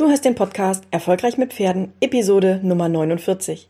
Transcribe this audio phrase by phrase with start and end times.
[0.00, 3.68] Du hörst den Podcast Erfolgreich mit Pferden, Episode Nummer 49.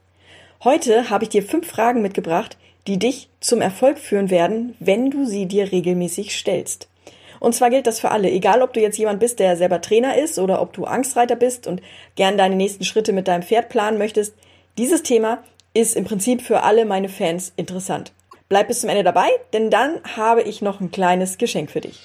[0.63, 2.57] Heute habe ich dir fünf Fragen mitgebracht,
[2.87, 6.87] die dich zum Erfolg führen werden, wenn du sie dir regelmäßig stellst.
[7.41, 10.19] Und zwar gilt das für alle, egal ob du jetzt jemand bist, der selber Trainer
[10.19, 11.83] ist oder ob du Angstreiter bist und
[12.15, 14.33] gern deine nächsten Schritte mit deinem Pferd planen möchtest.
[14.79, 15.43] Dieses Thema
[15.75, 18.13] ist im Prinzip für alle meine Fans interessant.
[18.49, 21.99] Bleib bis zum Ende dabei, denn dann habe ich noch ein kleines Geschenk für dich.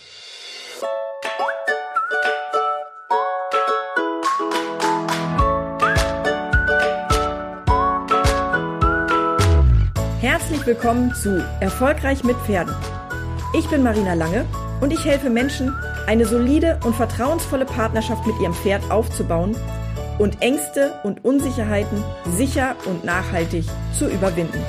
[10.65, 12.73] Willkommen zu Erfolgreich mit Pferden.
[13.55, 14.45] Ich bin Marina Lange
[14.81, 15.71] und ich helfe Menschen,
[16.07, 19.55] eine solide und vertrauensvolle Partnerschaft mit ihrem Pferd aufzubauen
[20.17, 22.03] und Ängste und Unsicherheiten
[22.35, 24.63] sicher und nachhaltig zu überwinden.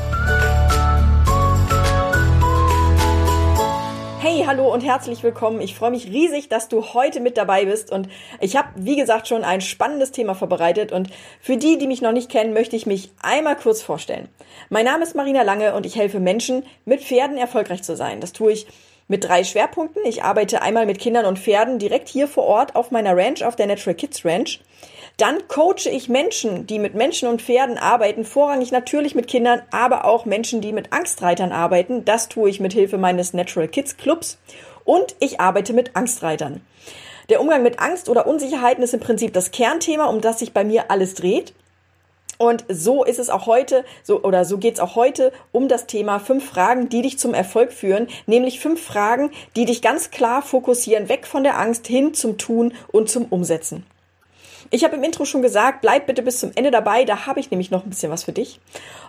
[4.28, 5.60] Hey, hallo und herzlich willkommen.
[5.60, 8.08] Ich freue mich riesig, dass du heute mit dabei bist und
[8.40, 12.10] ich habe, wie gesagt, schon ein spannendes Thema vorbereitet und für die, die mich noch
[12.10, 14.28] nicht kennen, möchte ich mich einmal kurz vorstellen.
[14.68, 18.20] Mein Name ist Marina Lange und ich helfe Menschen, mit Pferden erfolgreich zu sein.
[18.20, 18.66] Das tue ich
[19.08, 20.02] mit drei Schwerpunkten.
[20.04, 23.56] Ich arbeite einmal mit Kindern und Pferden direkt hier vor Ort auf meiner Ranch, auf
[23.56, 24.60] der Natural Kids Ranch.
[25.16, 30.04] Dann coache ich Menschen, die mit Menschen und Pferden arbeiten, vorrangig natürlich mit Kindern, aber
[30.04, 32.04] auch Menschen, die mit Angstreitern arbeiten.
[32.04, 34.38] Das tue ich mit Hilfe meines Natural Kids Clubs.
[34.84, 36.60] Und ich arbeite mit Angstreitern.
[37.28, 40.64] Der Umgang mit Angst oder Unsicherheiten ist im Prinzip das Kernthema, um das sich bei
[40.64, 41.54] mir alles dreht.
[42.38, 46.18] Und so ist es auch heute, so oder so geht's auch heute um das Thema
[46.18, 51.08] fünf Fragen, die dich zum Erfolg führen, nämlich fünf Fragen, die dich ganz klar fokussieren,
[51.08, 53.84] weg von der Angst hin zum Tun und zum Umsetzen.
[54.70, 57.50] Ich habe im Intro schon gesagt, bleib bitte bis zum Ende dabei, da habe ich
[57.50, 58.60] nämlich noch ein bisschen was für dich.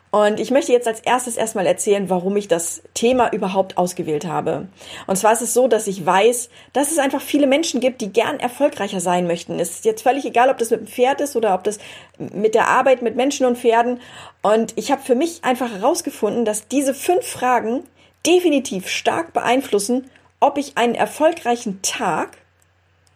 [0.10, 4.68] Und ich möchte jetzt als erstes erstmal erzählen, warum ich das Thema überhaupt ausgewählt habe.
[5.06, 8.14] Und zwar ist es so, dass ich weiß, dass es einfach viele Menschen gibt, die
[8.14, 9.60] gern erfolgreicher sein möchten.
[9.60, 11.80] Es ist jetzt völlig egal, ob das mit dem Pferd ist oder ob das
[12.18, 14.00] mit der Arbeit mit Menschen und Pferden.
[14.42, 17.84] Und ich habe für mich einfach herausgefunden, dass diese fünf Fragen
[18.26, 20.10] definitiv stark beeinflussen,
[20.40, 22.38] ob ich einen erfolgreichen Tag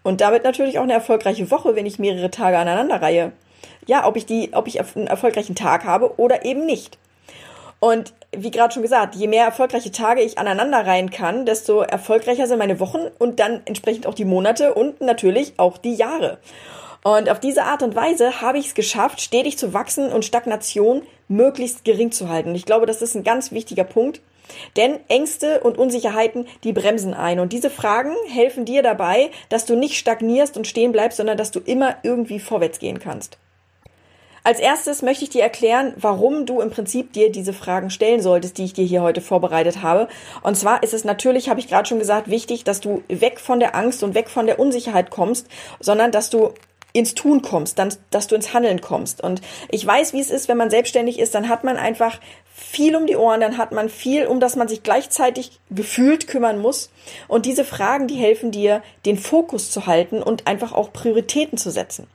[0.04, 3.32] und damit natürlich auch eine erfolgreiche Woche, wenn ich mehrere Tage aneinander reihe.
[3.88, 6.98] Ja, ob ich die, ob ich einen erfolgreichen Tag habe oder eben nicht.
[7.80, 12.46] Und wie gerade schon gesagt, je mehr erfolgreiche Tage ich aneinander reihen kann, desto erfolgreicher
[12.46, 16.38] sind meine Wochen und dann entsprechend auch die Monate und natürlich auch die Jahre.
[17.04, 21.02] Und auf diese Art und Weise habe ich es geschafft, stetig zu wachsen und Stagnation
[21.28, 22.54] möglichst gering zu halten.
[22.54, 24.22] Ich glaube, das ist ein ganz wichtiger Punkt,
[24.78, 27.40] denn Ängste und Unsicherheiten, die bremsen ein.
[27.40, 31.52] Und diese Fragen helfen dir dabei, dass du nicht stagnierst und stehen bleibst, sondern dass
[31.52, 33.38] du immer irgendwie vorwärts gehen kannst.
[34.44, 38.58] Als erstes möchte ich dir erklären, warum du im Prinzip dir diese Fragen stellen solltest,
[38.58, 40.08] die ich dir hier heute vorbereitet habe.
[40.42, 43.60] Und zwar ist es natürlich, habe ich gerade schon gesagt, wichtig, dass du weg von
[43.60, 45.48] der Angst und weg von der Unsicherheit kommst,
[45.80, 46.54] sondern dass du
[46.94, 49.22] ins Tun kommst, dann, dass du ins Handeln kommst.
[49.22, 52.20] Und ich weiß, wie es ist, wenn man selbstständig ist, dann hat man einfach
[52.54, 56.60] viel um die Ohren, dann hat man viel, um das man sich gleichzeitig gefühlt kümmern
[56.60, 56.92] muss.
[57.28, 61.72] Und diese Fragen, die helfen dir, den Fokus zu halten und einfach auch Prioritäten zu
[61.72, 62.08] setzen.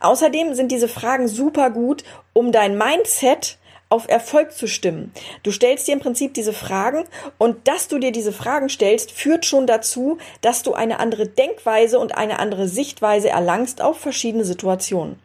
[0.00, 5.12] Außerdem sind diese Fragen super gut, um dein Mindset auf Erfolg zu stimmen.
[5.42, 7.04] Du stellst dir im Prinzip diese Fragen
[7.38, 11.98] und dass du dir diese Fragen stellst, führt schon dazu, dass du eine andere Denkweise
[11.98, 15.20] und eine andere Sichtweise erlangst auf verschiedene Situationen.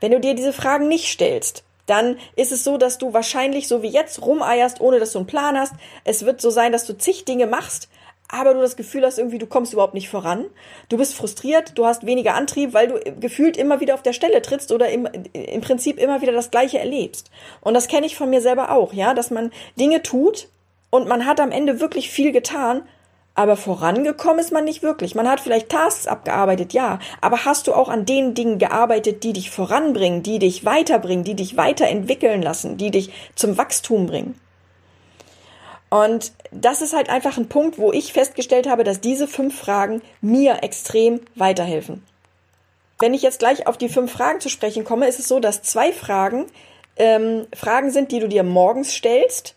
[0.00, 3.82] Wenn du dir diese Fragen nicht stellst, dann ist es so, dass du wahrscheinlich so
[3.82, 5.74] wie jetzt rumeierst, ohne dass du einen Plan hast.
[6.04, 7.88] Es wird so sein, dass du zig Dinge machst,
[8.32, 10.46] aber du das Gefühl hast, irgendwie, du kommst überhaupt nicht voran.
[10.88, 14.40] Du bist frustriert, du hast weniger Antrieb, weil du gefühlt immer wieder auf der Stelle
[14.40, 17.30] trittst oder im, im Prinzip immer wieder das Gleiche erlebst.
[17.60, 20.48] Und das kenne ich von mir selber auch, ja, dass man Dinge tut
[20.88, 22.82] und man hat am Ende wirklich viel getan,
[23.34, 25.14] aber vorangekommen ist man nicht wirklich.
[25.14, 29.32] Man hat vielleicht Tasks abgearbeitet, ja, aber hast du auch an den Dingen gearbeitet, die
[29.32, 34.38] dich voranbringen, die dich weiterbringen, die dich weiterentwickeln lassen, die dich zum Wachstum bringen?
[35.92, 40.00] Und das ist halt einfach ein Punkt, wo ich festgestellt habe, dass diese fünf Fragen
[40.22, 42.02] mir extrem weiterhelfen.
[42.98, 45.60] Wenn ich jetzt gleich auf die fünf Fragen zu sprechen komme, ist es so, dass
[45.60, 46.46] zwei Fragen
[46.96, 49.54] ähm, Fragen sind, die du dir morgens stellst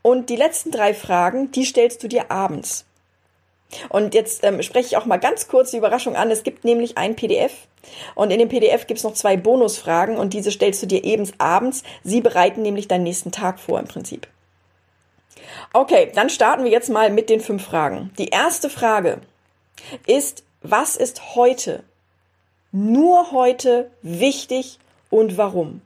[0.00, 2.86] und die letzten drei Fragen, die stellst du dir abends.
[3.90, 6.30] Und jetzt ähm, spreche ich auch mal ganz kurz die Überraschung an.
[6.30, 7.52] Es gibt nämlich ein PDF
[8.14, 11.30] und in dem PDF gibt es noch zwei Bonusfragen und diese stellst du dir eben
[11.36, 11.82] abends.
[12.04, 14.26] Sie bereiten nämlich deinen nächsten Tag vor im Prinzip.
[15.72, 18.10] Okay, dann starten wir jetzt mal mit den fünf Fragen.
[18.18, 19.20] Die erste Frage
[20.06, 21.82] ist, was ist heute,
[22.70, 24.78] nur heute wichtig
[25.10, 25.82] und warum?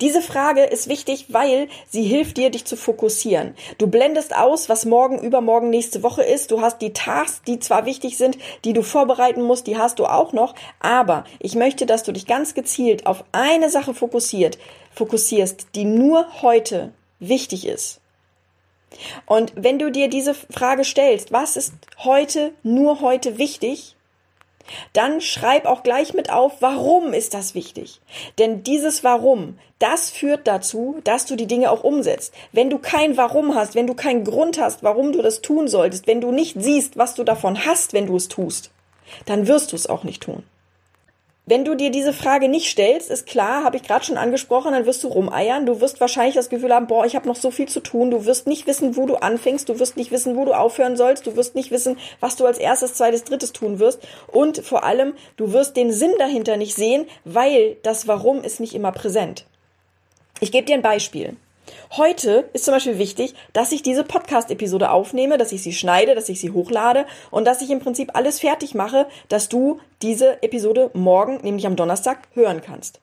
[0.00, 3.54] Diese Frage ist wichtig, weil sie hilft dir, dich zu fokussieren.
[3.78, 6.50] Du blendest aus, was morgen, übermorgen, nächste Woche ist.
[6.50, 10.06] Du hast die Tasks, die zwar wichtig sind, die du vorbereiten musst, die hast du
[10.06, 10.54] auch noch.
[10.80, 14.58] Aber ich möchte, dass du dich ganz gezielt auf eine Sache fokussiert,
[14.94, 17.99] fokussierst, die nur heute wichtig ist.
[19.26, 23.96] Und wenn du dir diese Frage stellst, was ist heute, nur heute wichtig,
[24.92, 28.00] dann schreib auch gleich mit auf, warum ist das wichtig?
[28.38, 32.32] Denn dieses Warum, das führt dazu, dass du die Dinge auch umsetzt.
[32.52, 36.06] Wenn du kein Warum hast, wenn du keinen Grund hast, warum du das tun solltest,
[36.06, 38.70] wenn du nicht siehst, was du davon hast, wenn du es tust,
[39.26, 40.44] dann wirst du es auch nicht tun.
[41.46, 44.86] Wenn du dir diese Frage nicht stellst, ist klar, habe ich gerade schon angesprochen, dann
[44.86, 45.66] wirst du rumeiern.
[45.66, 48.10] Du wirst wahrscheinlich das Gefühl haben, boah, ich habe noch so viel zu tun.
[48.10, 49.68] Du wirst nicht wissen, wo du anfängst.
[49.68, 51.26] Du wirst nicht wissen, wo du aufhören sollst.
[51.26, 54.00] Du wirst nicht wissen, was du als erstes, zweites, drittes tun wirst.
[54.28, 58.74] Und vor allem, du wirst den Sinn dahinter nicht sehen, weil das Warum ist nicht
[58.74, 59.46] immer präsent.
[60.40, 61.36] Ich gebe dir ein Beispiel.
[61.96, 66.28] Heute ist zum Beispiel wichtig, dass ich diese Podcast-Episode aufnehme, dass ich sie schneide, dass
[66.28, 70.92] ich sie hochlade und dass ich im Prinzip alles fertig mache, dass du diese Episode
[70.94, 73.00] morgen, nämlich am Donnerstag, hören kannst.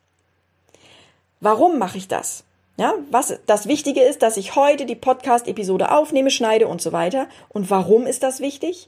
[1.42, 2.46] Warum mache ich das?
[2.78, 7.28] Ja, was das Wichtige ist, dass ich heute die Podcast-Episode aufnehme, schneide und so weiter.
[7.50, 8.88] Und warum ist das wichtig?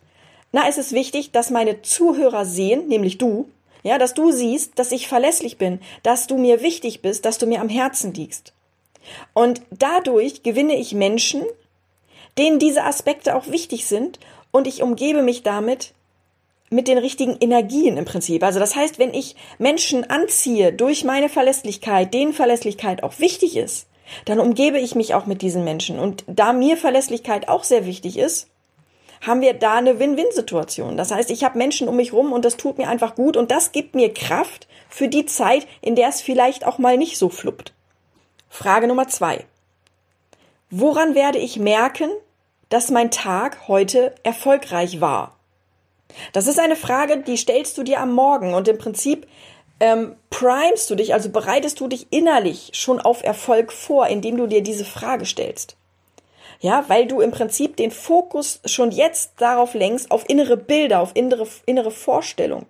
[0.54, 3.50] Na, es ist wichtig, dass meine Zuhörer sehen, nämlich du,
[3.84, 7.48] ja, dass du siehst, dass ich verlässlich bin, dass du mir wichtig bist, dass du
[7.48, 8.54] mir am Herzen liegst.
[9.34, 11.44] Und dadurch gewinne ich Menschen,
[12.38, 14.19] denen diese Aspekte auch wichtig sind
[14.51, 15.94] und ich umgebe mich damit
[16.69, 18.44] mit den richtigen Energien im Prinzip.
[18.44, 23.88] Also das heißt, wenn ich Menschen anziehe durch meine Verlässlichkeit, denen Verlässlichkeit auch wichtig ist,
[24.25, 26.00] dann umgebe ich mich auch mit diesen Menschen.
[26.00, 28.48] Und da mir Verlässlichkeit auch sehr wichtig ist,
[29.22, 30.96] haben wir da eine Win-Win-Situation.
[30.96, 33.51] Das heißt, ich habe Menschen um mich rum und das tut mir einfach gut und
[33.51, 37.30] das gibt mir Kraft für die Zeit, in der es vielleicht auch mal nicht so
[37.30, 37.74] fluppt.
[38.50, 39.46] Frage Nummer zwei.
[40.72, 42.10] Woran werde ich merken,
[42.69, 45.36] dass mein Tag heute erfolgreich war?
[46.34, 49.28] Das ist eine Frage, die stellst du dir am Morgen und im Prinzip
[49.80, 54.48] ähm, primest du dich, also bereitest du dich innerlich schon auf Erfolg vor, indem du
[54.48, 55.78] dir diese Frage stellst.
[56.60, 61.12] Ja, weil du im Prinzip den Fokus schon jetzt darauf lenkst, auf innere Bilder, auf
[61.13, 62.66] innere, innere Vorstellung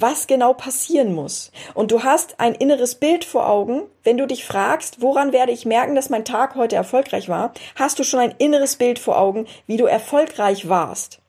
[0.00, 1.50] was genau passieren muss.
[1.74, 3.82] Und du hast ein inneres Bild vor Augen.
[4.04, 7.98] Wenn du dich fragst, woran werde ich merken, dass mein Tag heute erfolgreich war, hast
[7.98, 11.20] du schon ein inneres Bild vor Augen, wie du erfolgreich warst.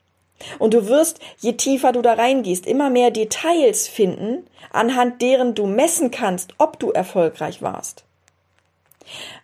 [0.60, 5.66] Und du wirst, je tiefer du da reingehst, immer mehr Details finden, anhand deren du
[5.66, 8.04] messen kannst, ob du erfolgreich warst.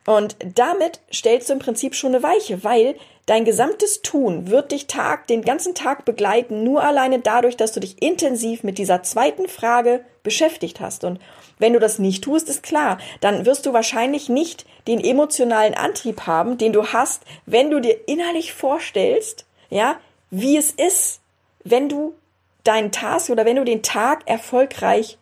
[0.06, 4.88] Und damit stellst du im Prinzip schon eine Weiche, weil dein gesamtes Tun wird dich
[4.88, 9.48] Tag, den ganzen Tag begleiten, nur alleine dadurch, dass du dich intensiv mit dieser zweiten
[9.48, 11.04] Frage beschäftigt hast.
[11.04, 11.20] Und
[11.60, 16.28] wenn du das nicht tust, ist klar, dann wirst du wahrscheinlich nicht den emotionalen Antrieb
[16.28, 19.98] haben, den du hast, wenn du dir innerlich vorstellst, ja,
[20.30, 21.22] wie es ist,
[21.64, 22.16] wenn du
[22.64, 25.18] deinen Task oder wenn du den Tag erfolgreich,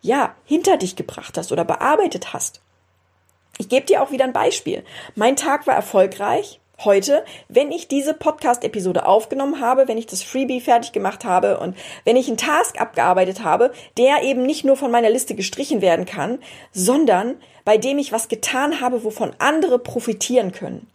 [0.00, 2.60] ja, hinter dich gebracht hast oder bearbeitet hast.
[3.58, 4.84] Ich gebe dir auch wieder ein Beispiel.
[5.14, 10.60] Mein Tag war erfolgreich heute, wenn ich diese Podcast-Episode aufgenommen habe, wenn ich das Freebie
[10.60, 14.90] fertig gemacht habe und wenn ich einen Task abgearbeitet habe, der eben nicht nur von
[14.90, 16.38] meiner Liste gestrichen werden kann,
[16.72, 20.88] sondern bei dem ich was getan habe, wovon andere profitieren können.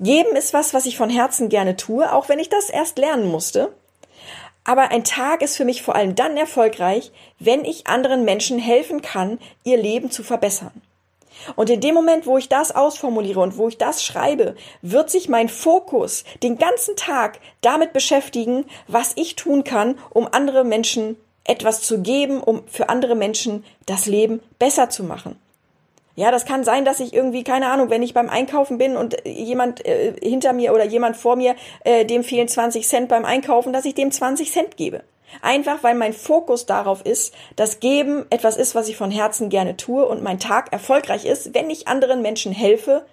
[0.00, 3.30] Geben ist was, was ich von Herzen gerne tue, auch wenn ich das erst lernen
[3.30, 3.72] musste.
[4.64, 9.00] Aber ein Tag ist für mich vor allem dann erfolgreich, wenn ich anderen Menschen helfen
[9.00, 10.82] kann, ihr Leben zu verbessern.
[11.54, 15.28] Und in dem Moment, wo ich das ausformuliere und wo ich das schreibe, wird sich
[15.28, 21.82] mein Fokus den ganzen Tag damit beschäftigen, was ich tun kann, um andere Menschen etwas
[21.82, 25.36] zu geben, um für andere Menschen das Leben besser zu machen.
[26.16, 29.16] Ja, das kann sein, dass ich irgendwie, keine Ahnung, wenn ich beim Einkaufen bin und
[29.26, 33.74] jemand äh, hinter mir oder jemand vor mir, äh, dem fehlen 20 Cent beim Einkaufen,
[33.74, 35.02] dass ich dem 20 Cent gebe.
[35.42, 39.76] Einfach weil mein Fokus darauf ist, dass Geben etwas ist, was ich von Herzen gerne
[39.76, 43.04] tue und mein Tag erfolgreich ist, wenn ich anderen Menschen helfe,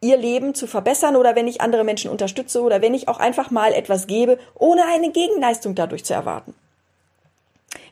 [0.00, 3.50] ihr Leben zu verbessern oder wenn ich andere Menschen unterstütze oder wenn ich auch einfach
[3.50, 6.54] mal etwas gebe, ohne eine Gegenleistung dadurch zu erwarten.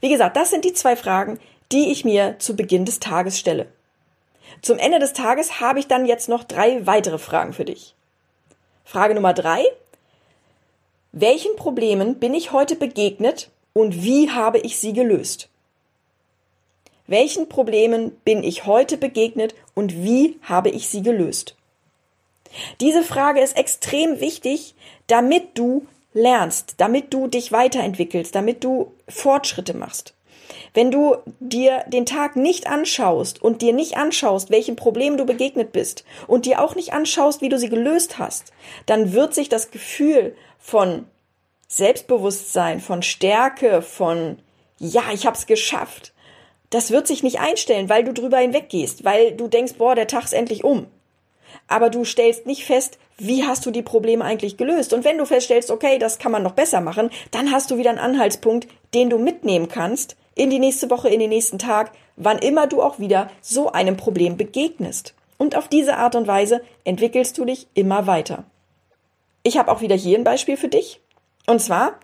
[0.00, 1.40] Wie gesagt, das sind die zwei Fragen,
[1.72, 3.66] die ich mir zu Beginn des Tages stelle.
[4.62, 7.94] Zum Ende des Tages habe ich dann jetzt noch drei weitere Fragen für dich.
[8.84, 9.64] Frage Nummer drei.
[11.16, 15.48] Welchen Problemen bin ich heute begegnet und wie habe ich sie gelöst?
[17.06, 21.54] Welchen Problemen bin ich heute begegnet und wie habe ich sie gelöst?
[22.80, 24.74] Diese Frage ist extrem wichtig,
[25.06, 30.14] damit du lernst, damit du dich weiterentwickelst, damit du Fortschritte machst.
[30.72, 35.70] Wenn du dir den Tag nicht anschaust und dir nicht anschaust, welchen Problemen du begegnet
[35.70, 38.52] bist und dir auch nicht anschaust, wie du sie gelöst hast,
[38.86, 41.04] dann wird sich das Gefühl von
[41.68, 44.38] Selbstbewusstsein, von Stärke, von
[44.78, 46.14] ja, ich hab's geschafft,
[46.70, 50.24] das wird sich nicht einstellen, weil du drüber hinweggehst, weil du denkst, boah, der Tag
[50.24, 50.86] ist endlich um.
[51.68, 54.94] Aber du stellst nicht fest, wie hast du die Probleme eigentlich gelöst?
[54.94, 57.90] Und wenn du feststellst, okay, das kann man noch besser machen, dann hast du wieder
[57.90, 62.38] einen Anhaltspunkt, den du mitnehmen kannst in die nächste Woche, in den nächsten Tag, wann
[62.38, 65.14] immer du auch wieder so einem Problem begegnest.
[65.36, 68.44] Und auf diese Art und Weise entwickelst du dich immer weiter.
[69.46, 71.00] Ich habe auch wieder hier ein Beispiel für dich.
[71.46, 72.00] Und zwar,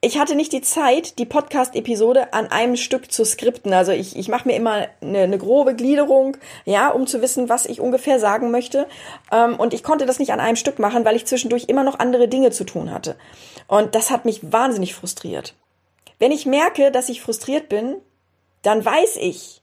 [0.00, 3.74] ich hatte nicht die Zeit, die Podcast-Episode an einem Stück zu skripten.
[3.74, 7.66] Also ich, ich mache mir immer eine, eine grobe Gliederung, ja, um zu wissen, was
[7.66, 8.86] ich ungefähr sagen möchte.
[9.30, 11.98] Ähm, und ich konnte das nicht an einem Stück machen, weil ich zwischendurch immer noch
[11.98, 13.16] andere Dinge zu tun hatte.
[13.66, 15.54] Und das hat mich wahnsinnig frustriert.
[16.18, 17.96] Wenn ich merke, dass ich frustriert bin,
[18.62, 19.60] dann weiß ich,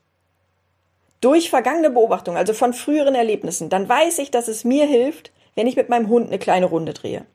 [1.20, 5.66] durch vergangene Beobachtung, also von früheren Erlebnissen, dann weiß ich, dass es mir hilft, wenn
[5.66, 7.26] ich mit meinem Hund eine kleine Runde drehe.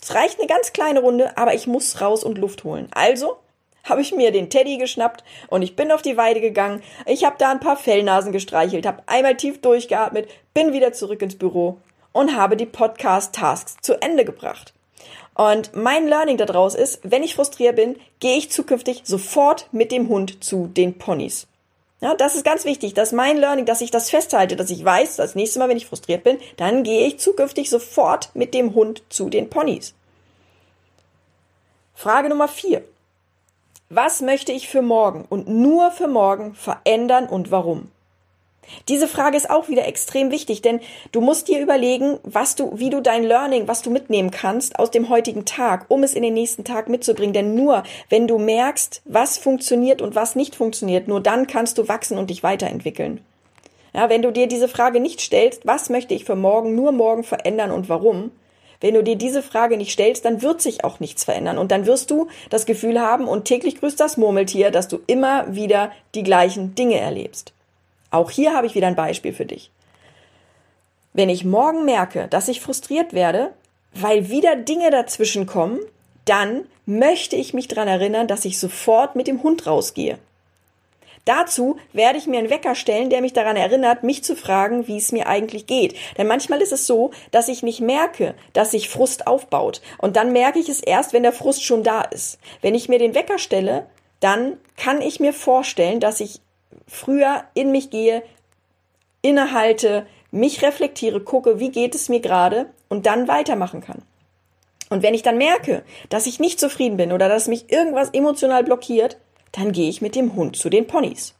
[0.00, 2.88] Es reicht eine ganz kleine Runde, aber ich muss raus und Luft holen.
[2.92, 3.36] Also
[3.84, 6.82] habe ich mir den Teddy geschnappt und ich bin auf die Weide gegangen.
[7.06, 11.36] Ich habe da ein paar Fellnasen gestreichelt, habe einmal tief durchgeatmet, bin wieder zurück ins
[11.36, 11.78] Büro
[12.12, 14.72] und habe die Podcast-Tasks zu Ende gebracht.
[15.34, 20.08] Und mein Learning daraus ist, wenn ich frustriert bin, gehe ich zukünftig sofort mit dem
[20.08, 21.46] Hund zu den Ponys.
[22.00, 25.16] Ja, das ist ganz wichtig, dass mein Learning, dass ich das festhalte, dass ich weiß,
[25.16, 29.02] das nächste Mal, wenn ich frustriert bin, dann gehe ich zukünftig sofort mit dem Hund
[29.08, 29.94] zu den Ponys.
[31.94, 32.84] Frage Nummer vier.
[33.90, 37.90] Was möchte ich für morgen und nur für morgen verändern und warum?
[38.88, 40.80] Diese Frage ist auch wieder extrem wichtig, denn
[41.12, 44.90] du musst dir überlegen, was du, wie du dein Learning, was du mitnehmen kannst aus
[44.90, 47.32] dem heutigen Tag, um es in den nächsten Tag mitzubringen.
[47.32, 51.88] Denn nur wenn du merkst, was funktioniert und was nicht funktioniert, nur dann kannst du
[51.88, 53.20] wachsen und dich weiterentwickeln.
[53.94, 57.24] Ja, wenn du dir diese Frage nicht stellst, was möchte ich für morgen, nur morgen
[57.24, 58.30] verändern und warum?
[58.80, 61.86] Wenn du dir diese Frage nicht stellst, dann wird sich auch nichts verändern und dann
[61.86, 66.22] wirst du das Gefühl haben und täglich grüßt das Murmeltier, dass du immer wieder die
[66.22, 67.52] gleichen Dinge erlebst.
[68.10, 69.70] Auch hier habe ich wieder ein Beispiel für dich.
[71.12, 73.52] Wenn ich morgen merke, dass ich frustriert werde,
[73.92, 75.80] weil wieder Dinge dazwischen kommen,
[76.24, 80.18] dann möchte ich mich daran erinnern, dass ich sofort mit dem Hund rausgehe.
[81.24, 84.96] Dazu werde ich mir einen Wecker stellen, der mich daran erinnert, mich zu fragen, wie
[84.96, 85.94] es mir eigentlich geht.
[86.16, 89.82] Denn manchmal ist es so, dass ich nicht merke, dass sich Frust aufbaut.
[89.98, 92.38] Und dann merke ich es erst, wenn der Frust schon da ist.
[92.62, 93.84] Wenn ich mir den Wecker stelle,
[94.20, 96.40] dann kann ich mir vorstellen, dass ich
[96.86, 98.22] früher in mich gehe,
[99.22, 104.02] innehalte, mich reflektiere, gucke, wie geht es mir gerade und dann weitermachen kann.
[104.90, 108.64] Und wenn ich dann merke, dass ich nicht zufrieden bin oder dass mich irgendwas emotional
[108.64, 109.18] blockiert,
[109.52, 111.34] dann gehe ich mit dem Hund zu den Ponys.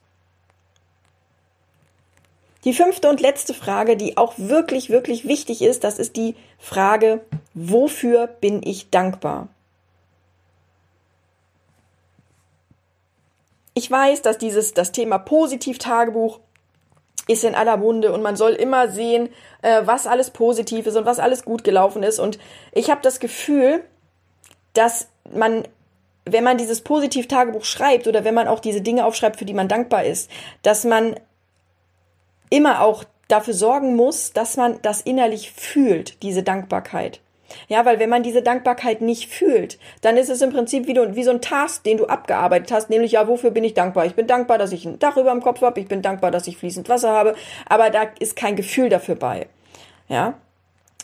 [2.65, 7.21] Die fünfte und letzte Frage, die auch wirklich, wirklich wichtig ist, das ist die Frage,
[7.53, 9.47] wofür bin ich dankbar?
[13.79, 16.41] Ich weiß, dass dieses, das Thema Positiv-Tagebuch
[17.27, 19.29] ist in aller Munde und man soll immer sehen,
[19.61, 22.19] äh, was alles positiv ist und was alles gut gelaufen ist.
[22.19, 22.39] Und
[22.73, 23.85] ich habe das Gefühl,
[24.73, 25.63] dass man,
[26.25, 29.69] wenn man dieses Positiv-Tagebuch schreibt oder wenn man auch diese Dinge aufschreibt, für die man
[29.69, 30.29] dankbar ist,
[30.61, 31.15] dass man
[32.49, 37.21] immer auch dafür sorgen muss, dass man das innerlich fühlt, diese Dankbarkeit.
[37.67, 41.15] Ja, weil wenn man diese Dankbarkeit nicht fühlt, dann ist es im Prinzip wie, du,
[41.15, 44.05] wie so ein Task, den du abgearbeitet hast, nämlich ja, wofür bin ich dankbar?
[44.05, 46.47] Ich bin dankbar, dass ich ein Dach über dem Kopf habe, ich bin dankbar, dass
[46.47, 47.35] ich fließend Wasser habe,
[47.67, 49.47] aber da ist kein Gefühl dafür bei.
[50.07, 50.35] Ja?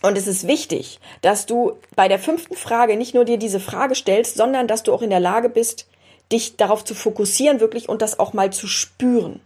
[0.01, 3.95] Und es ist wichtig, dass du bei der fünften Frage nicht nur dir diese Frage
[3.95, 5.87] stellst, sondern dass du auch in der Lage bist,
[6.31, 9.39] dich darauf zu fokussieren wirklich und das auch mal zu spüren.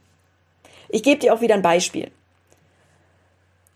[0.89, 2.11] Ich gebe dir auch wieder ein Beispiel.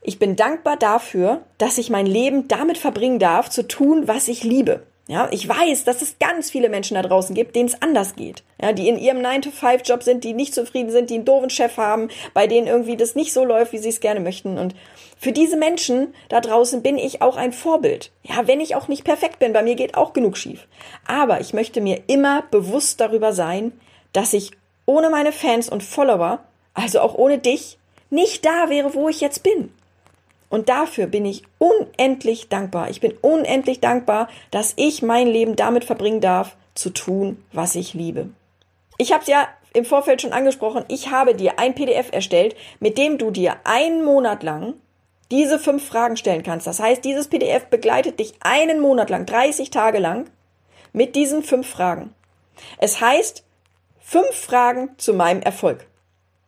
[0.03, 4.43] Ich bin dankbar dafür, dass ich mein Leben damit verbringen darf, zu tun, was ich
[4.43, 4.83] liebe.
[5.07, 8.43] Ja, ich weiß, dass es ganz viele Menschen da draußen gibt, denen es anders geht.
[8.61, 12.07] Ja, die in ihrem 9-to-5-Job sind, die nicht zufrieden sind, die einen doofen Chef haben,
[12.33, 14.57] bei denen irgendwie das nicht so läuft, wie sie es gerne möchten.
[14.57, 14.75] Und
[15.19, 18.11] für diese Menschen da draußen bin ich auch ein Vorbild.
[18.23, 20.67] Ja, wenn ich auch nicht perfekt bin, bei mir geht auch genug schief.
[21.05, 23.73] Aber ich möchte mir immer bewusst darüber sein,
[24.13, 24.51] dass ich
[24.85, 26.39] ohne meine Fans und Follower,
[26.73, 27.77] also auch ohne dich,
[28.09, 29.73] nicht da wäre, wo ich jetzt bin.
[30.53, 32.91] Und dafür bin ich unendlich dankbar.
[32.91, 37.95] Ich bin unendlich dankbar, dass ich mein Leben damit verbringen darf, zu tun, was ich
[37.95, 38.29] liebe.
[38.99, 40.85] Ich habe es ja im Vorfeld schon angesprochen.
[40.89, 44.75] Ich habe dir ein PDF erstellt, mit dem du dir einen Monat lang
[45.31, 46.67] diese fünf Fragen stellen kannst.
[46.67, 50.29] Das heißt, dieses PDF begleitet dich einen Monat lang, 30 Tage lang,
[50.91, 52.13] mit diesen fünf Fragen.
[52.77, 53.43] Es heißt
[53.99, 55.87] fünf Fragen zu meinem Erfolg.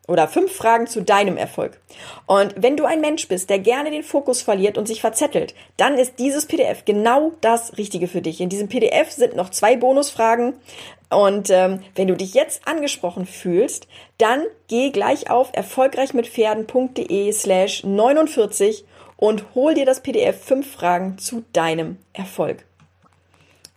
[0.07, 1.79] Oder fünf Fragen zu deinem Erfolg.
[2.27, 5.97] Und wenn du ein Mensch bist, der gerne den Fokus verliert und sich verzettelt, dann
[5.97, 8.39] ist dieses PDF genau das Richtige für dich.
[8.39, 10.53] In diesem PDF sind noch zwei Bonusfragen.
[11.09, 18.85] Und ähm, wenn du dich jetzt angesprochen fühlst, dann geh gleich auf erfolgreichmitpferden.de slash 49
[19.17, 22.65] und hol dir das PDF fünf Fragen zu deinem Erfolg.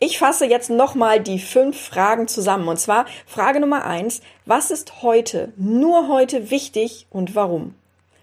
[0.00, 2.68] Ich fasse jetzt nochmal die fünf Fragen zusammen.
[2.68, 4.20] Und zwar Frage Nummer eins.
[4.46, 7.74] Was ist heute, nur heute wichtig und warum?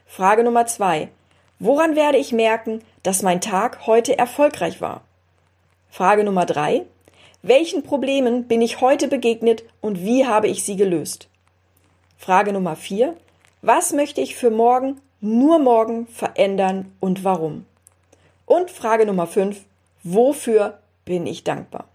[0.07, 1.09] Frage Nummer zwei.
[1.59, 5.01] Woran werde ich merken, dass mein Tag heute erfolgreich war?
[5.89, 6.85] Frage Nummer drei.
[7.41, 11.27] Welchen Problemen bin ich heute begegnet und wie habe ich sie gelöst?
[12.17, 13.17] Frage Nummer vier.
[13.61, 17.65] Was möchte ich für morgen, nur morgen verändern und warum?
[18.45, 19.65] Und Frage Nummer fünf.
[20.03, 21.87] Wofür bin ich dankbar.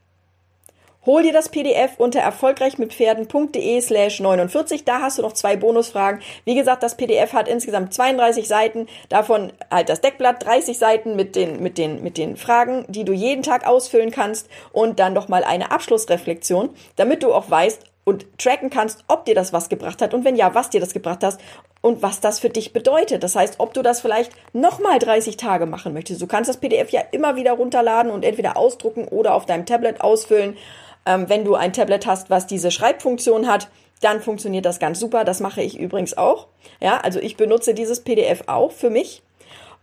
[1.07, 4.85] Hol dir das PDF unter erfolgreichmitpferden.de slash 49.
[4.85, 6.21] Da hast du noch zwei Bonusfragen.
[6.45, 8.87] Wie gesagt, das PDF hat insgesamt 32 Seiten.
[9.09, 13.15] Davon halt das Deckblatt 30 Seiten mit den, mit den, mit den Fragen, die du
[13.15, 18.71] jeden Tag ausfüllen kannst und dann nochmal eine Abschlussreflexion, damit du auch weißt, und tracken
[18.71, 21.41] kannst, ob dir das was gebracht hat und wenn ja, was dir das gebracht hast
[21.81, 23.23] und was das für dich bedeutet.
[23.23, 26.21] Das heißt, ob du das vielleicht nochmal 30 Tage machen möchtest.
[26.21, 30.01] Du kannst das PDF ja immer wieder runterladen und entweder ausdrucken oder auf deinem Tablet
[30.01, 30.57] ausfüllen.
[31.07, 33.69] Ähm, wenn du ein Tablet hast, was diese Schreibfunktion hat,
[34.01, 35.25] dann funktioniert das ganz super.
[35.25, 36.49] Das mache ich übrigens auch.
[36.81, 39.23] Ja, also ich benutze dieses PDF auch für mich.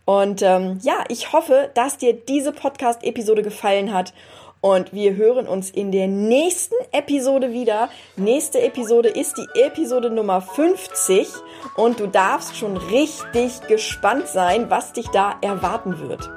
[0.04, 4.12] Und ähm, ja, ich hoffe, dass dir diese Podcast-Episode gefallen hat
[4.60, 7.88] und wir hören uns in der nächsten Episode wieder.
[8.16, 11.28] Nächste Episode ist die Episode Nummer 50
[11.76, 16.28] und du darfst schon richtig gespannt sein, was dich da erwarten wird.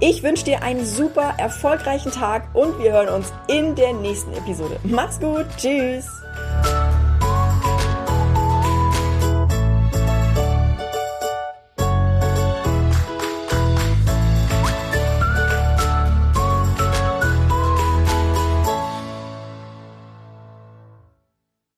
[0.00, 4.78] Ich wünsche dir einen super erfolgreichen Tag und wir hören uns in der nächsten Episode.
[4.84, 6.06] Mach's gut, tschüss.